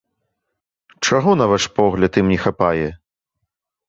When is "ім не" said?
2.21-2.39